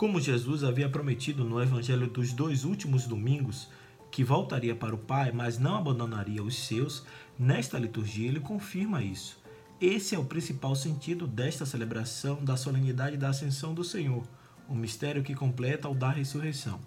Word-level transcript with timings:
Como 0.00 0.18
Jesus 0.18 0.64
havia 0.64 0.88
prometido 0.88 1.44
no 1.44 1.60
Evangelho 1.60 2.06
dos 2.06 2.32
dois 2.32 2.64
últimos 2.64 3.06
domingos, 3.06 3.68
que 4.10 4.24
voltaria 4.24 4.74
para 4.74 4.94
o 4.94 4.98
Pai, 4.98 5.30
mas 5.30 5.58
não 5.58 5.76
abandonaria 5.76 6.42
os 6.42 6.56
seus, 6.56 7.04
nesta 7.38 7.78
liturgia 7.78 8.26
ele 8.26 8.40
confirma 8.40 9.02
isso. 9.02 9.38
Esse 9.78 10.14
é 10.14 10.18
o 10.18 10.24
principal 10.24 10.74
sentido 10.74 11.26
desta 11.26 11.66
celebração 11.66 12.42
da 12.42 12.56
solenidade 12.56 13.18
da 13.18 13.28
Ascensão 13.28 13.74
do 13.74 13.84
Senhor, 13.84 14.26
o 14.66 14.74
mistério 14.74 15.22
que 15.22 15.34
completa 15.34 15.86
o 15.86 15.94
da 15.94 16.08
ressurreição. 16.08 16.80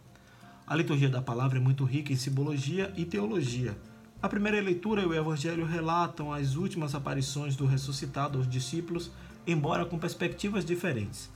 A 0.66 0.76
liturgia 0.76 1.08
da 1.08 1.22
palavra 1.22 1.60
é 1.60 1.62
muito 1.62 1.86
rica 1.86 2.12
em 2.12 2.18
simbologia 2.18 2.92
e 2.98 3.06
teologia. 3.06 3.78
A 4.24 4.28
primeira 4.28 4.60
leitura 4.60 5.04
e 5.04 5.06
o 5.06 5.14
Evangelho 5.14 5.68
relatam 5.68 6.34
as 6.34 6.56
últimas 6.56 6.96
aparições 6.96 7.56
do 7.56 7.68
ressuscitado 7.68 8.40
aos 8.40 8.50
discípulos, 8.50 9.12
embora 9.46 9.86
com 9.86 10.00
perspectivas 10.00 10.66
diferentes. 10.66 11.30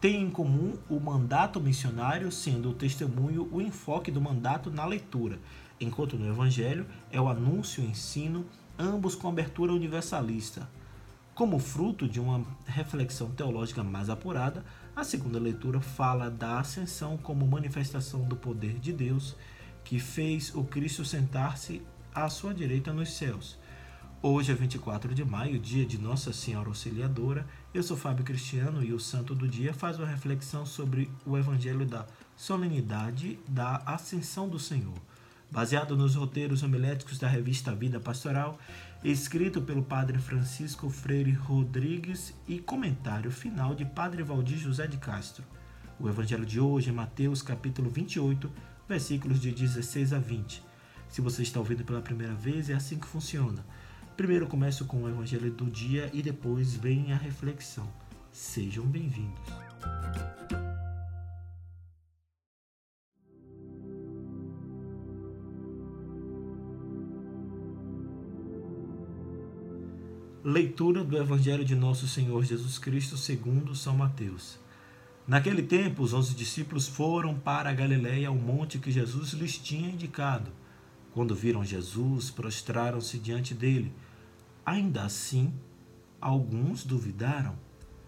Tem 0.00 0.22
em 0.22 0.30
comum 0.30 0.74
o 0.88 1.00
mandato 1.00 1.60
missionário, 1.60 2.30
sendo 2.30 2.70
o 2.70 2.74
testemunho 2.74 3.48
o 3.50 3.60
enfoque 3.60 4.12
do 4.12 4.20
mandato 4.20 4.70
na 4.70 4.86
leitura, 4.86 5.40
enquanto 5.80 6.16
no 6.16 6.28
Evangelho 6.28 6.86
é 7.10 7.20
o 7.20 7.28
anúncio 7.28 7.82
e 7.82 7.86
o 7.86 7.90
ensino, 7.90 8.46
ambos 8.78 9.16
com 9.16 9.28
abertura 9.28 9.72
universalista. 9.72 10.68
Como 11.34 11.58
fruto 11.58 12.08
de 12.08 12.20
uma 12.20 12.44
reflexão 12.64 13.32
teológica 13.32 13.82
mais 13.82 14.08
apurada, 14.08 14.64
a 14.94 15.02
segunda 15.02 15.38
leitura 15.40 15.80
fala 15.80 16.30
da 16.30 16.60
ascensão 16.60 17.16
como 17.16 17.44
manifestação 17.44 18.22
do 18.22 18.36
poder 18.36 18.78
de 18.78 18.92
Deus 18.92 19.34
que 19.82 19.98
fez 19.98 20.54
o 20.54 20.62
Cristo 20.62 21.04
sentar-se 21.04 21.82
à 22.14 22.28
sua 22.28 22.54
direita 22.54 22.92
nos 22.92 23.12
céus. 23.14 23.58
Hoje 24.20 24.50
é 24.50 24.54
24 24.54 25.14
de 25.14 25.24
maio, 25.24 25.60
dia 25.60 25.86
de 25.86 25.96
Nossa 25.96 26.32
Senhora 26.32 26.68
Auxiliadora. 26.68 27.46
Eu 27.72 27.84
sou 27.84 27.96
Fábio 27.96 28.24
Cristiano 28.24 28.82
e 28.82 28.92
o 28.92 28.98
Santo 28.98 29.32
do 29.32 29.46
Dia 29.46 29.72
faz 29.72 29.96
uma 29.96 30.08
reflexão 30.08 30.66
sobre 30.66 31.08
o 31.24 31.38
Evangelho 31.38 31.86
da 31.86 32.04
solenidade 32.36 33.38
da 33.48 33.76
Ascensão 33.86 34.48
do 34.48 34.58
Senhor 34.58 34.98
baseado 35.50 35.96
nos 35.96 36.14
roteiros 36.14 36.62
homiléticos 36.62 37.18
da 37.18 37.26
revista 37.26 37.74
Vida 37.74 37.98
Pastoral, 37.98 38.58
escrito 39.02 39.62
pelo 39.62 39.82
padre 39.82 40.18
Francisco 40.18 40.90
Freire 40.90 41.32
Rodrigues 41.32 42.34
e 42.46 42.58
comentário 42.58 43.30
final 43.30 43.74
de 43.74 43.84
padre 43.84 44.22
Valdir 44.22 44.58
José 44.58 44.86
de 44.86 44.98
Castro. 44.98 45.44
O 45.98 46.08
evangelho 46.08 46.44
de 46.44 46.60
hoje 46.60 46.90
é 46.90 46.92
Mateus 46.92 47.40
capítulo 47.40 47.88
28, 47.88 48.50
versículos 48.88 49.40
de 49.40 49.52
16 49.52 50.12
a 50.12 50.18
20. 50.18 50.62
Se 51.08 51.22
você 51.22 51.42
está 51.42 51.58
ouvindo 51.58 51.84
pela 51.84 52.02
primeira 52.02 52.34
vez, 52.34 52.68
é 52.68 52.74
assim 52.74 52.98
que 52.98 53.06
funciona. 53.06 53.64
Primeiro 54.18 54.48
começo 54.48 54.84
com 54.84 55.04
o 55.04 55.08
evangelho 55.08 55.48
do 55.48 55.66
dia 55.66 56.10
e 56.12 56.20
depois 56.20 56.74
vem 56.74 57.12
a 57.12 57.16
reflexão. 57.16 57.88
Sejam 58.32 58.84
bem-vindos. 58.84 59.40
Leitura 70.42 71.04
do 71.04 71.16
Evangelho 71.16 71.64
de 71.64 71.76
Nosso 71.76 72.08
Senhor 72.08 72.42
Jesus 72.42 72.76
Cristo 72.76 73.16
segundo 73.16 73.76
São 73.76 73.96
Mateus. 73.96 74.58
Naquele 75.28 75.62
tempo, 75.62 76.02
os 76.02 76.12
onze 76.12 76.34
discípulos 76.34 76.88
foram 76.88 77.38
para 77.38 77.70
a 77.70 77.72
Galiléia, 77.72 78.26
ao 78.26 78.34
monte 78.34 78.80
que 78.80 78.90
Jesus 78.90 79.30
lhes 79.34 79.56
tinha 79.56 79.88
indicado. 79.88 80.50
Quando 81.12 81.36
viram 81.36 81.64
Jesus, 81.64 82.30
prostraram-se 82.30 83.16
diante 83.18 83.54
dele. 83.54 83.92
Ainda 84.68 85.04
assim, 85.04 85.54
alguns 86.20 86.84
duvidaram. 86.84 87.58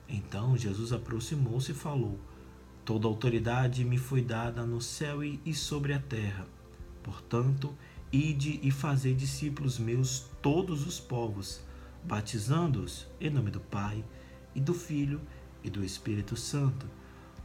Então 0.06 0.58
Jesus 0.58 0.92
aproximou-se 0.92 1.72
e 1.72 1.74
falou: 1.74 2.20
Toda 2.84 3.08
autoridade 3.08 3.82
me 3.82 3.96
foi 3.96 4.20
dada 4.20 4.66
no 4.66 4.78
céu 4.78 5.24
e 5.24 5.54
sobre 5.54 5.94
a 5.94 5.98
terra. 5.98 6.46
Portanto, 7.02 7.74
ide 8.12 8.60
e 8.62 8.70
fazei 8.70 9.14
discípulos 9.14 9.78
meus 9.78 10.26
todos 10.42 10.86
os 10.86 11.00
povos 11.00 11.62
batizando-os 12.04 13.06
em 13.18 13.30
nome 13.30 13.50
do 13.50 13.60
Pai 13.60 14.04
e 14.54 14.60
do 14.60 14.74
Filho 14.74 15.18
e 15.64 15.70
do 15.70 15.82
Espírito 15.82 16.36
Santo, 16.36 16.86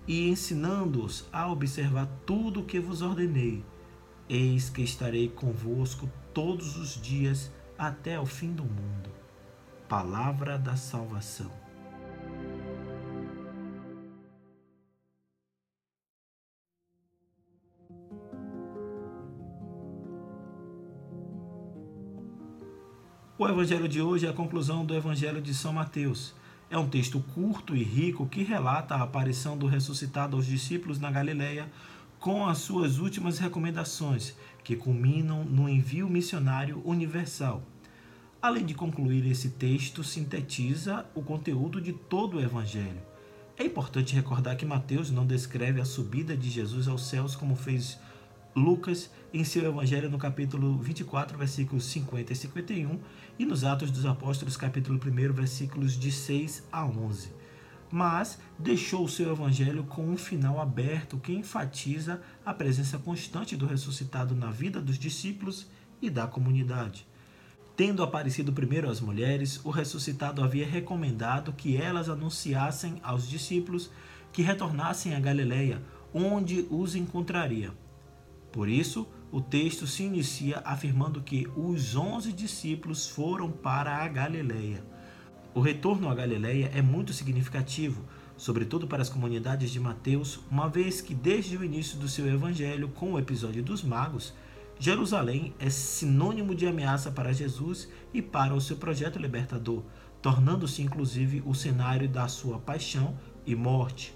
e 0.06 0.28
ensinando-os 0.28 1.24
a 1.32 1.50
observar 1.50 2.08
tudo 2.26 2.60
o 2.60 2.66
que 2.66 2.82
vos 2.82 3.02
ordenei. 3.02 3.64
Eis 4.28 4.70
que 4.70 4.82
estarei 4.82 5.30
convosco 5.30 6.12
todos 6.34 6.76
os 6.76 7.02
dias 7.02 7.50
até 7.78 8.20
o 8.20 8.26
fim 8.26 8.54
do 8.54 8.64
mundo. 8.64 9.10
Palavra 9.88 10.58
da 10.58 10.76
salvação. 10.76 11.52
O 23.38 23.48
evangelho 23.48 23.88
de 23.88 24.02
hoje 24.02 24.26
é 24.26 24.30
a 24.30 24.34
conclusão 24.34 24.86
do 24.86 24.96
evangelho 24.96 25.42
de 25.42 25.54
São 25.54 25.74
Mateus. 25.74 26.34
É 26.70 26.78
um 26.78 26.88
texto 26.88 27.20
curto 27.34 27.76
e 27.76 27.84
rico 27.84 28.26
que 28.26 28.44
relata 28.44 28.96
a 28.96 29.04
aparição 29.04 29.58
do 29.58 29.68
ressuscitado 29.68 30.38
aos 30.38 30.46
discípulos 30.46 31.00
na 31.00 31.12
Galileia 31.12 31.70
com 32.26 32.48
as 32.48 32.58
suas 32.58 32.98
últimas 32.98 33.38
recomendações, 33.38 34.34
que 34.64 34.76
culminam 34.76 35.46
no 35.46 35.70
envio 35.70 36.10
missionário 36.10 36.82
universal. 36.84 37.62
Além 38.42 38.66
de 38.66 38.74
concluir 38.74 39.28
esse 39.28 39.50
texto, 39.50 40.04
sintetiza 40.04 41.06
o 41.14 41.22
conteúdo 41.22 41.80
de 41.80 41.94
todo 41.94 42.38
o 42.38 42.42
evangelho. 42.42 42.98
É 43.56 43.64
importante 43.64 44.16
recordar 44.16 44.58
que 44.58 44.66
Mateus 44.66 45.12
não 45.12 45.24
descreve 45.24 45.80
a 45.80 45.86
subida 45.86 46.36
de 46.36 46.50
Jesus 46.50 46.88
aos 46.88 47.06
céus 47.08 47.36
como 47.36 47.56
fez 47.56 48.00
Lucas 48.56 49.12
em 49.32 49.44
seu 49.44 49.64
Evangelho 49.64 50.10
no 50.10 50.18
capítulo 50.18 50.80
24, 50.80 51.38
versículos 51.38 51.86
50 51.86 52.34
e 52.34 52.36
51, 52.36 53.00
e 53.38 53.46
nos 53.46 53.64
Atos 53.64 53.92
dos 53.92 54.08
Apóstolos, 54.08 54.58
capítulo 54.58 55.00
1, 55.00 55.32
versículos 55.32 55.94
de 55.94 56.12
6 56.12 56.64
a 56.72 56.88
11. 56.88 57.45
Mas 57.92 58.40
deixou 58.58 59.06
o 59.06 59.10
seu 59.10 59.32
Evangelho 59.32 59.84
com 59.84 60.10
um 60.10 60.18
final 60.18 60.60
aberto 60.60 61.18
que 61.18 61.34
enfatiza 61.34 62.22
a 62.46 62.54
presença 62.54 62.98
constante 62.98 63.56
do 63.56 63.66
ressuscitado 63.66 64.36
na 64.36 64.52
vida 64.52 64.82
dos 64.82 64.98
discípulos 64.98 65.68
e 66.02 66.10
da 66.10 66.28
comunidade. 66.28 67.08
Tendo 67.76 68.04
aparecido 68.04 68.54
primeiro 68.54 68.90
às 68.90 69.02
mulheres, 69.02 69.60
o 69.64 69.70
ressuscitado 69.70 70.42
havia 70.42 70.66
recomendado 70.66 71.52
que 71.52 71.76
elas 71.76 72.10
anunciassem 72.10 73.00
aos 73.04 73.28
discípulos 73.28 73.92
que 74.32 74.42
retornassem 74.42 75.14
a 75.14 75.20
Galiléia, 75.20 75.82
onde 76.14 76.66
os 76.70 76.96
encontraria. 76.96 77.72
Por 78.52 78.70
isso, 78.70 79.06
o 79.30 79.42
texto 79.42 79.86
se 79.86 80.04
inicia 80.04 80.62
afirmando 80.64 81.22
que 81.22 81.46
os 81.58 81.96
onze 81.98 82.32
discípulos 82.32 83.10
foram 83.10 83.52
para 83.52 83.98
a 83.98 84.08
Galileia. 84.08 84.82
O 85.56 85.62
retorno 85.62 86.10
à 86.10 86.14
Galileia 86.14 86.70
é 86.76 86.82
muito 86.82 87.14
significativo, 87.14 88.04
sobretudo 88.36 88.88
para 88.88 89.02
as 89.02 89.08
comunidades 89.08 89.72
de 89.72 89.80
Mateus, 89.80 90.38
uma 90.52 90.68
vez 90.68 91.00
que 91.00 91.16
desde 91.16 91.56
o 91.56 91.64
início 91.64 91.98
do 91.98 92.10
seu 92.10 92.28
evangelho, 92.28 92.90
com 92.90 93.14
o 93.14 93.18
episódio 93.18 93.64
dos 93.64 93.82
magos, 93.82 94.34
Jerusalém 94.78 95.54
é 95.58 95.70
sinônimo 95.70 96.54
de 96.54 96.68
ameaça 96.68 97.10
para 97.10 97.32
Jesus 97.32 97.88
e 98.14 98.22
para 98.22 98.54
o 98.54 98.60
seu 98.60 98.76
projeto 98.76 99.18
libertador, 99.18 99.82
tornando-se 100.22 100.82
inclusive 100.82 101.42
o 101.46 101.56
cenário 101.56 102.10
da 102.10 102.28
sua 102.28 102.60
paixão 102.60 103.18
e 103.46 103.56
morte. 103.56 104.14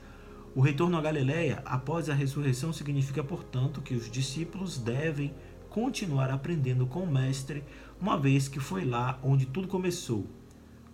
O 0.54 0.60
retorno 0.60 0.98
à 0.98 1.02
Galiléia 1.02 1.62
após 1.64 2.10
a 2.10 2.14
ressurreição 2.14 2.74
significa, 2.74 3.24
portanto, 3.24 3.82
que 3.82 3.94
os 3.94 4.12
discípulos 4.12 4.78
devem 4.78 5.34
continuar 5.70 6.32
aprendendo 6.32 6.86
com 6.86 7.00
o 7.00 7.10
Mestre, 7.10 7.64
uma 7.98 8.18
vez 8.18 8.50
que 8.50 8.60
foi 8.60 8.84
lá 8.84 9.18
onde 9.24 9.46
tudo 9.46 9.70
começou. 9.70 10.28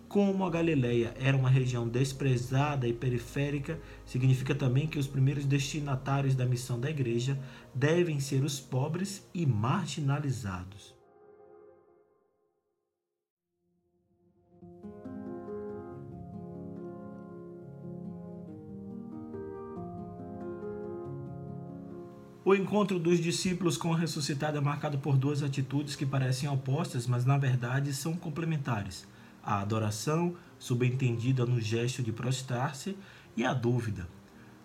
Como 0.08 0.44
a 0.44 0.50
Galileia 0.50 1.14
era 1.18 1.36
uma 1.36 1.50
região 1.50 1.88
desprezada 1.88 2.86
e 2.86 2.92
periférica, 2.92 3.78
significa 4.04 4.54
também 4.54 4.86
que 4.86 4.98
os 4.98 5.06
primeiros 5.06 5.44
destinatários 5.44 6.34
da 6.34 6.46
missão 6.46 6.78
da 6.78 6.88
igreja 6.88 7.38
devem 7.74 8.20
ser 8.20 8.44
os 8.44 8.60
pobres 8.60 9.28
e 9.34 9.44
marginalizados. 9.44 10.94
O 22.44 22.54
encontro 22.54 23.00
dos 23.00 23.18
discípulos 23.18 23.76
com 23.76 23.88
o 23.88 23.94
ressuscitado 23.94 24.56
é 24.56 24.60
marcado 24.60 24.98
por 24.98 25.16
duas 25.16 25.42
atitudes 25.42 25.96
que 25.96 26.06
parecem 26.06 26.48
opostas, 26.48 27.04
mas 27.04 27.24
na 27.24 27.36
verdade 27.36 27.92
são 27.92 28.14
complementares: 28.14 29.04
a 29.46 29.60
adoração, 29.60 30.34
subentendida 30.58 31.46
no 31.46 31.60
gesto 31.60 32.02
de 32.02 32.12
prostrar-se, 32.12 32.98
e 33.36 33.44
a 33.44 33.54
dúvida. 33.54 34.08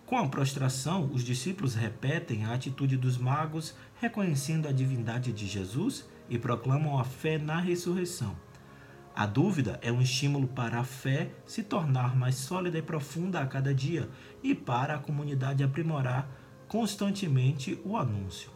Com 0.04 0.18
a 0.18 0.28
prostração, 0.28 1.08
os 1.12 1.22
discípulos 1.22 1.74
repetem 1.74 2.44
a 2.44 2.52
atitude 2.52 2.96
dos 2.96 3.16
magos, 3.16 3.74
reconhecendo 4.00 4.66
a 4.66 4.72
divindade 4.72 5.32
de 5.32 5.46
Jesus 5.46 6.06
e 6.28 6.38
proclamam 6.38 6.98
a 6.98 7.04
fé 7.04 7.38
na 7.38 7.60
ressurreição. 7.60 8.36
A 9.14 9.26
dúvida 9.26 9.78
é 9.82 9.92
um 9.92 10.00
estímulo 10.00 10.48
para 10.48 10.80
a 10.80 10.84
fé 10.84 11.30
se 11.46 11.62
tornar 11.62 12.16
mais 12.16 12.34
sólida 12.34 12.78
e 12.78 12.82
profunda 12.82 13.40
a 13.40 13.46
cada 13.46 13.74
dia 13.74 14.08
e 14.42 14.54
para 14.54 14.94
a 14.94 14.98
comunidade 14.98 15.62
aprimorar 15.62 16.28
constantemente 16.66 17.78
o 17.84 17.96
anúncio. 17.96 18.50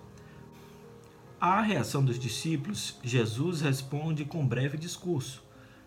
À 1.38 1.60
reação 1.60 2.02
dos 2.02 2.18
discípulos, 2.18 2.98
Jesus 3.04 3.60
responde 3.60 4.24
com 4.24 4.46
breve 4.46 4.78
discurso. 4.78 5.45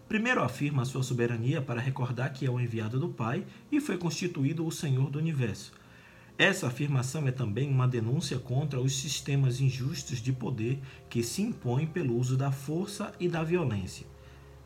Primeiro 0.10 0.42
afirma 0.42 0.86
sua 0.86 1.04
soberania 1.04 1.62
para 1.62 1.80
recordar 1.80 2.34
que 2.34 2.44
é 2.44 2.50
o 2.50 2.60
enviado 2.60 3.00
do 3.00 3.10
Pai 3.10 3.46
e 3.72 3.80
foi 3.80 3.96
constituído 3.96 4.66
o 4.66 4.72
Senhor 4.72 5.08
do 5.12 5.20
universo. 5.20 5.72
Essa 6.36 6.66
afirmação 6.66 7.28
é 7.28 7.32
também 7.32 7.70
uma 7.70 7.88
denúncia 7.88 8.40
contra 8.40 8.82
os 8.82 9.00
sistemas 9.00 9.62
injustos 9.62 10.18
de 10.18 10.34
poder 10.34 10.80
que 11.12 11.22
se 11.22 11.44
impõem 11.44 11.86
pelo 11.86 12.18
uso 12.18 12.36
da 12.36 12.52
força 12.52 13.14
e 13.20 13.30
da 13.30 13.44
violência. 13.44 14.08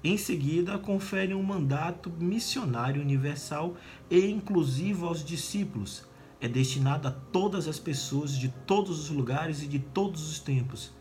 Em 0.01 0.15
seguida, 0.17 0.77
confere 0.77 1.33
um 1.33 1.43
mandato 1.43 2.09
missionário 2.09 3.01
universal 3.01 3.75
e 4.09 4.25
inclusivo 4.25 5.07
aos 5.07 5.25
discípulos. 5.25 6.05
É 6.39 6.47
destinado 6.47 7.09
a 7.09 7.11
todas 7.11 7.67
as 7.67 7.79
pessoas 7.79 8.31
de 8.31 8.47
todos 8.65 8.97
os 8.97 9.09
lugares 9.09 9.61
e 9.61 9.67
de 9.67 9.79
todos 9.79 10.25
os 10.31 10.39
tempos. 10.39 10.93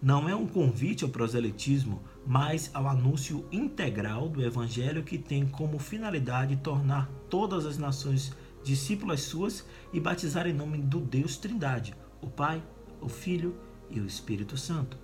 Não 0.00 0.28
é 0.28 0.34
um 0.34 0.46
convite 0.46 1.02
ao 1.02 1.10
proselitismo, 1.10 2.02
mas 2.24 2.70
ao 2.72 2.86
anúncio 2.86 3.44
integral 3.50 4.28
do 4.28 4.44
Evangelho 4.44 5.02
que 5.02 5.18
tem 5.18 5.46
como 5.46 5.78
finalidade 5.78 6.56
tornar 6.56 7.10
todas 7.28 7.66
as 7.66 7.78
nações 7.78 8.32
discípulas 8.62 9.22
suas 9.22 9.66
e 9.92 9.98
batizar 9.98 10.46
em 10.46 10.52
nome 10.52 10.78
do 10.78 11.00
Deus 11.00 11.36
Trindade, 11.36 11.96
o 12.20 12.28
Pai, 12.28 12.62
o 13.00 13.08
Filho 13.08 13.56
e 13.90 13.98
o 13.98 14.06
Espírito 14.06 14.56
Santo. 14.56 14.96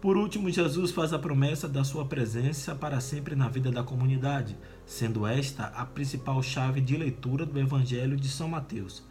Por 0.00 0.16
último, 0.16 0.50
Jesus 0.50 0.90
faz 0.90 1.12
a 1.12 1.18
promessa 1.18 1.68
da 1.68 1.82
sua 1.84 2.04
presença 2.04 2.74
para 2.74 3.00
sempre 3.00 3.34
na 3.34 3.48
vida 3.48 3.70
da 3.70 3.82
comunidade, 3.82 4.56
sendo 4.84 5.26
esta 5.26 5.66
a 5.66 5.86
principal 5.86 6.42
chave 6.42 6.80
de 6.80 6.96
leitura 6.96 7.46
do 7.46 7.58
Evangelho 7.58 8.16
de 8.16 8.28
São 8.28 8.48
Mateus. 8.48 9.04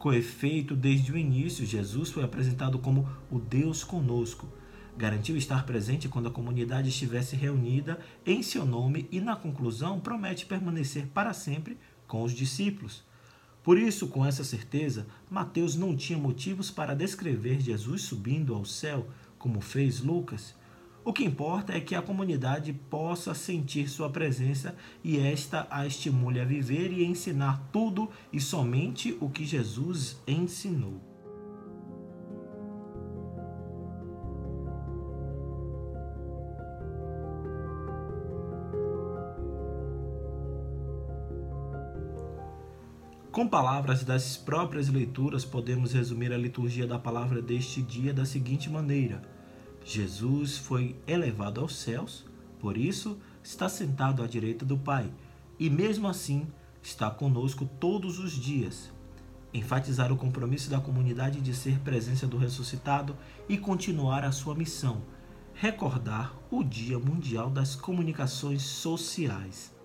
Com 0.00 0.14
efeito, 0.14 0.74
desde 0.74 1.12
o 1.12 1.18
início, 1.18 1.66
Jesus 1.66 2.08
foi 2.08 2.24
apresentado 2.24 2.78
como 2.78 3.06
o 3.30 3.38
Deus 3.38 3.84
conosco. 3.84 4.48
Garantiu 4.96 5.36
estar 5.36 5.66
presente 5.66 6.08
quando 6.08 6.26
a 6.26 6.30
comunidade 6.30 6.88
estivesse 6.88 7.36
reunida 7.36 8.00
em 8.24 8.42
seu 8.42 8.64
nome 8.64 9.06
e, 9.12 9.20
na 9.20 9.36
conclusão, 9.36 10.00
promete 10.00 10.46
permanecer 10.46 11.08
para 11.08 11.34
sempre 11.34 11.76
com 12.08 12.22
os 12.22 12.32
discípulos. 12.32 13.04
Por 13.62 13.78
isso, 13.78 14.08
com 14.08 14.24
essa 14.24 14.42
certeza, 14.42 15.06
Mateus 15.30 15.76
não 15.76 15.94
tinha 15.94 16.18
motivos 16.18 16.70
para 16.70 16.94
descrever 16.94 17.60
Jesus 17.60 18.00
subindo 18.00 18.54
ao 18.54 18.64
céu 18.64 19.06
como 19.38 19.60
fez 19.60 20.00
Lucas, 20.00 20.54
o 21.04 21.12
que 21.12 21.24
importa 21.24 21.72
é 21.72 21.80
que 21.80 21.94
a 21.94 22.02
comunidade 22.02 22.72
possa 22.72 23.34
sentir 23.34 23.88
sua 23.88 24.10
presença 24.10 24.76
e 25.02 25.18
esta 25.18 25.66
a 25.70 25.86
estimule 25.86 26.40
a 26.40 26.44
viver 26.44 26.92
e 26.92 27.04
ensinar 27.04 27.68
tudo 27.72 28.10
e 28.32 28.40
somente 28.40 29.16
o 29.20 29.30
que 29.30 29.44
Jesus 29.46 30.20
ensinou. 30.26 31.00
Com 43.32 43.46
palavras 43.48 44.04
das 44.04 44.36
próprias 44.36 44.88
leituras, 44.88 45.44
podemos 45.44 45.92
resumir 45.92 46.32
a 46.32 46.36
liturgia 46.36 46.86
da 46.86 46.98
palavra 46.98 47.40
deste 47.40 47.80
dia 47.80 48.12
da 48.12 48.24
seguinte 48.26 48.68
maneira: 48.68 49.22
Jesus 49.84 50.58
foi 50.58 50.96
elevado 51.06 51.60
aos 51.60 51.76
céus, 51.76 52.24
por 52.58 52.76
isso 52.76 53.18
está 53.42 53.68
sentado 53.68 54.22
à 54.22 54.26
direita 54.26 54.64
do 54.64 54.78
Pai, 54.78 55.12
e 55.58 55.68
mesmo 55.70 56.06
assim 56.08 56.46
está 56.82 57.10
conosco 57.10 57.68
todos 57.78 58.18
os 58.18 58.32
dias. 58.32 58.92
Enfatizar 59.52 60.12
o 60.12 60.16
compromisso 60.16 60.70
da 60.70 60.80
comunidade 60.80 61.40
de 61.40 61.54
ser 61.54 61.78
presença 61.80 62.26
do 62.26 62.36
ressuscitado 62.36 63.16
e 63.48 63.58
continuar 63.58 64.24
a 64.24 64.32
sua 64.32 64.54
missão. 64.54 65.02
Recordar 65.54 66.34
o 66.50 66.62
Dia 66.62 66.98
Mundial 66.98 67.50
das 67.50 67.74
Comunicações 67.74 68.62
Sociais. 68.62 69.79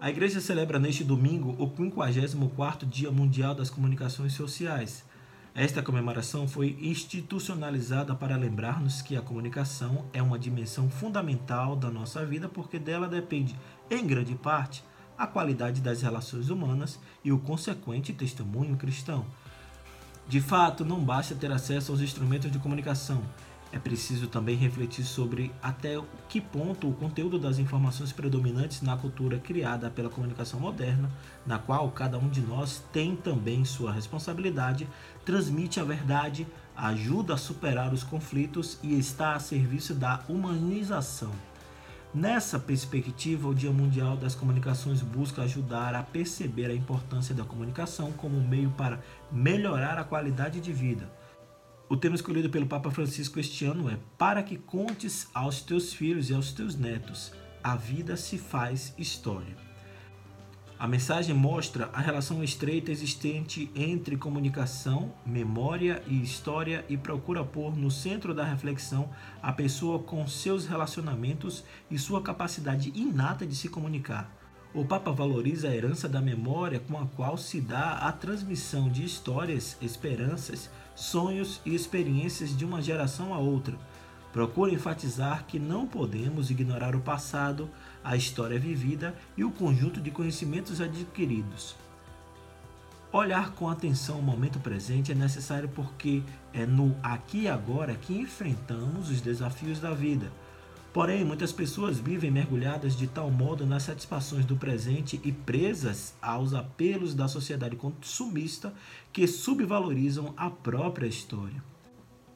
A 0.00 0.08
igreja 0.10 0.40
celebra 0.40 0.78
neste 0.78 1.02
domingo 1.02 1.56
o 1.58 1.68
54º 1.68 2.88
Dia 2.88 3.10
Mundial 3.10 3.52
das 3.52 3.68
Comunicações 3.68 4.32
Sociais. 4.32 5.04
Esta 5.52 5.82
comemoração 5.82 6.46
foi 6.46 6.78
institucionalizada 6.80 8.14
para 8.14 8.36
lembrar-nos 8.36 9.02
que 9.02 9.16
a 9.16 9.20
comunicação 9.20 10.04
é 10.12 10.22
uma 10.22 10.38
dimensão 10.38 10.88
fundamental 10.88 11.74
da 11.74 11.90
nossa 11.90 12.24
vida 12.24 12.48
porque 12.48 12.78
dela 12.78 13.08
depende, 13.08 13.56
em 13.90 14.06
grande 14.06 14.36
parte, 14.36 14.84
a 15.18 15.26
qualidade 15.26 15.80
das 15.80 16.00
relações 16.00 16.48
humanas 16.48 17.00
e 17.24 17.32
o 17.32 17.38
consequente 17.40 18.12
testemunho 18.12 18.76
cristão. 18.76 19.26
De 20.28 20.40
fato, 20.40 20.84
não 20.84 21.00
basta 21.00 21.34
ter 21.34 21.50
acesso 21.50 21.90
aos 21.90 22.00
instrumentos 22.00 22.52
de 22.52 22.58
comunicação, 22.60 23.20
é 23.70 23.78
preciso 23.78 24.28
também 24.28 24.56
refletir 24.56 25.04
sobre 25.04 25.52
até 25.62 26.00
que 26.28 26.40
ponto 26.40 26.88
o 26.88 26.94
conteúdo 26.94 27.38
das 27.38 27.58
informações 27.58 28.12
predominantes 28.12 28.80
na 28.80 28.96
cultura 28.96 29.38
criada 29.38 29.90
pela 29.90 30.08
comunicação 30.08 30.58
moderna, 30.58 31.10
na 31.46 31.58
qual 31.58 31.90
cada 31.90 32.18
um 32.18 32.28
de 32.28 32.40
nós 32.40 32.82
tem 32.92 33.14
também 33.14 33.64
sua 33.64 33.92
responsabilidade, 33.92 34.88
transmite 35.24 35.80
a 35.80 35.84
verdade, 35.84 36.46
ajuda 36.74 37.34
a 37.34 37.38
superar 37.38 37.92
os 37.92 38.02
conflitos 38.02 38.78
e 38.82 38.98
está 38.98 39.34
a 39.34 39.40
serviço 39.40 39.94
da 39.94 40.22
humanização. 40.28 41.32
Nessa 42.14 42.58
perspectiva, 42.58 43.48
o 43.48 43.54
Dia 43.54 43.70
Mundial 43.70 44.16
das 44.16 44.34
Comunicações 44.34 45.02
busca 45.02 45.42
ajudar 45.42 45.94
a 45.94 46.02
perceber 46.02 46.70
a 46.70 46.74
importância 46.74 47.34
da 47.34 47.44
comunicação 47.44 48.12
como 48.12 48.40
meio 48.40 48.70
para 48.70 49.00
melhorar 49.30 49.98
a 49.98 50.04
qualidade 50.04 50.58
de 50.58 50.72
vida 50.72 51.17
o 51.88 51.96
tema 51.96 52.14
escolhido 52.14 52.50
pelo 52.50 52.66
Papa 52.66 52.90
Francisco 52.90 53.40
este 53.40 53.64
ano 53.64 53.88
é 53.88 53.98
Para 54.18 54.42
que 54.42 54.56
contes 54.56 55.26
aos 55.32 55.62
teus 55.62 55.92
filhos 55.92 56.28
e 56.28 56.34
aos 56.34 56.52
teus 56.52 56.76
netos, 56.76 57.32
a 57.64 57.76
vida 57.76 58.16
se 58.16 58.36
faz 58.36 58.92
história. 58.98 59.56
A 60.78 60.86
mensagem 60.86 61.34
mostra 61.34 61.90
a 61.92 62.00
relação 62.00 62.44
estreita 62.44 62.92
existente 62.92 63.70
entre 63.74 64.16
comunicação, 64.16 65.12
memória 65.26 66.02
e 66.06 66.22
história 66.22 66.84
e 66.88 66.96
procura 66.96 67.42
pôr 67.42 67.74
no 67.74 67.90
centro 67.90 68.32
da 68.34 68.44
reflexão 68.44 69.10
a 69.42 69.52
pessoa 69.52 69.98
com 69.98 70.24
seus 70.26 70.66
relacionamentos 70.66 71.64
e 71.90 71.98
sua 71.98 72.22
capacidade 72.22 72.92
inata 72.94 73.44
de 73.46 73.56
se 73.56 73.68
comunicar. 73.68 74.30
O 74.74 74.84
Papa 74.84 75.10
valoriza 75.10 75.68
a 75.68 75.74
herança 75.74 76.06
da 76.06 76.20
memória 76.20 76.78
com 76.78 76.98
a 76.98 77.06
qual 77.06 77.38
se 77.38 77.58
dá 77.58 77.92
a 77.92 78.12
transmissão 78.12 78.90
de 78.90 79.02
histórias, 79.02 79.78
esperanças, 79.80 80.68
sonhos 80.94 81.58
e 81.64 81.74
experiências 81.74 82.54
de 82.56 82.66
uma 82.66 82.82
geração 82.82 83.32
a 83.32 83.38
outra. 83.38 83.74
Procura 84.30 84.70
enfatizar 84.70 85.46
que 85.46 85.58
não 85.58 85.86
podemos 85.86 86.50
ignorar 86.50 86.94
o 86.94 87.00
passado, 87.00 87.70
a 88.04 88.14
história 88.14 88.58
vivida 88.58 89.14
e 89.38 89.42
o 89.42 89.50
conjunto 89.50 90.02
de 90.02 90.10
conhecimentos 90.10 90.82
adquiridos. 90.82 91.74
Olhar 93.10 93.52
com 93.52 93.70
atenção 93.70 94.18
o 94.18 94.22
momento 94.22 94.60
presente 94.60 95.12
é 95.12 95.14
necessário 95.14 95.70
porque 95.70 96.22
é 96.52 96.66
no 96.66 96.94
aqui 97.02 97.44
e 97.44 97.48
agora 97.48 97.94
que 97.94 98.12
enfrentamos 98.12 99.08
os 99.08 99.22
desafios 99.22 99.80
da 99.80 99.94
vida. 99.94 100.30
Porém, 100.92 101.24
muitas 101.24 101.52
pessoas 101.52 101.98
vivem 101.98 102.30
mergulhadas 102.30 102.96
de 102.96 103.06
tal 103.06 103.30
modo 103.30 103.66
nas 103.66 103.82
satisfações 103.82 104.46
do 104.46 104.56
presente 104.56 105.20
e 105.22 105.30
presas 105.30 106.14
aos 106.20 106.54
apelos 106.54 107.14
da 107.14 107.28
sociedade 107.28 107.76
consumista 107.76 108.72
que 109.12 109.26
subvalorizam 109.26 110.32
a 110.36 110.48
própria 110.48 111.06
história. 111.06 111.62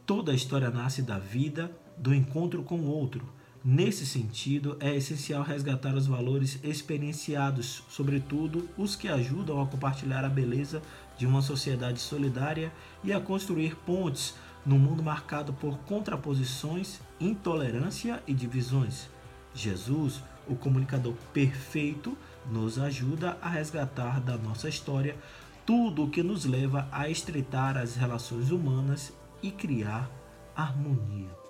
Toda 0.05 0.33
a 0.33 0.35
história 0.35 0.71
nasce 0.71 1.01
da 1.01 1.19
vida, 1.19 1.71
do 1.97 2.15
encontro 2.15 2.63
com 2.63 2.81
o 2.81 2.89
outro. 2.89 3.27
Nesse 3.65 4.05
sentido, 4.05 4.77
é 4.81 4.95
essencial 4.95 5.43
resgatar 5.43 5.95
os 5.95 6.07
valores 6.07 6.59
experienciados, 6.65 7.85
sobretudo 7.89 8.69
os 8.77 8.97
que 8.97 9.09
ajudam 9.09 9.63
a 9.63 9.67
compartilhar 9.67 10.25
a 10.25 10.29
beleza 10.29 10.83
de 11.17 11.27
uma 11.27 11.41
sociedade 11.41 12.01
solidária 12.01 12.73
e 13.05 13.13
a 13.13 13.21
construir 13.21 13.77
pontes 13.77 14.35
num 14.65 14.79
mundo 14.79 15.03
marcado 15.03 15.53
por 15.53 15.79
contraposições, 15.81 17.01
intolerância 17.21 18.23
e 18.27 18.33
divisões. 18.33 19.09
Jesus, 19.55 20.23
o 20.49 20.55
comunicador 20.55 21.15
perfeito, 21.33 22.17
nos 22.51 22.79
ajuda 22.79 23.37
a 23.41 23.49
resgatar 23.49 24.21
da 24.21 24.37
nossa 24.37 24.69
história 24.69 25.17
tudo 25.65 26.05
o 26.05 26.11
que 26.11 26.23
nos 26.23 26.45
leva 26.45 26.89
a 26.91 27.09
estreitar 27.09 27.77
as 27.77 27.95
relações 27.95 28.51
humanas 28.51 29.13
e 29.43 29.51
criar 29.51 30.11
harmonia. 30.57 31.42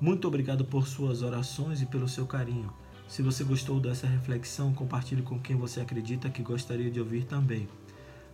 Muito 0.00 0.26
obrigado 0.26 0.64
por 0.64 0.86
suas 0.86 1.22
orações 1.22 1.80
e 1.80 1.86
pelo 1.86 2.08
seu 2.08 2.26
carinho. 2.26 2.72
Se 3.08 3.22
você 3.22 3.44
gostou 3.44 3.78
dessa 3.78 4.06
reflexão, 4.06 4.72
compartilhe 4.72 5.22
com 5.22 5.38
quem 5.38 5.56
você 5.56 5.80
acredita 5.80 6.30
que 6.30 6.42
gostaria 6.42 6.90
de 6.90 7.00
ouvir 7.00 7.24
também. 7.24 7.68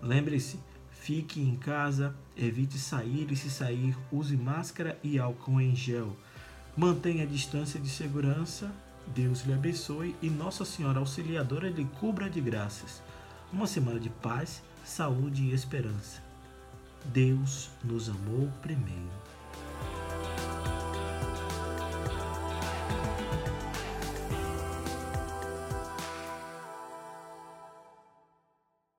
Lembre-se, 0.02 0.58
fique 0.90 1.40
em 1.40 1.56
casa, 1.56 2.14
evite 2.36 2.78
sair 2.78 3.30
e 3.30 3.36
se 3.36 3.50
sair, 3.50 3.96
use 4.10 4.36
máscara 4.36 4.98
e 5.02 5.18
álcool 5.18 5.60
em 5.60 5.76
gel. 5.76 6.16
Mantenha 6.76 7.24
a 7.24 7.26
distância 7.26 7.78
de 7.78 7.88
segurança. 7.88 8.72
Deus 9.08 9.42
lhe 9.44 9.52
abençoe 9.52 10.14
e 10.22 10.30
Nossa 10.30 10.64
Senhora 10.64 11.00
Auxiliadora 11.00 11.68
lhe 11.68 11.84
cubra 11.84 12.30
de 12.30 12.40
graças. 12.40 13.02
Uma 13.52 13.66
semana 13.66 13.98
de 13.98 14.08
paz, 14.08 14.62
saúde 14.84 15.42
e 15.42 15.52
esperança. 15.52 16.22
Deus 17.06 17.70
nos 17.82 18.08
amou 18.08 18.48
primeiro. 18.62 19.29